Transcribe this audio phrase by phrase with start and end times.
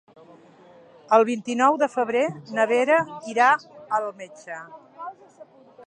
[1.17, 2.23] El vint-i-nou de febrer
[2.57, 2.99] na Vera
[3.35, 3.53] irà
[4.01, 4.61] al metge.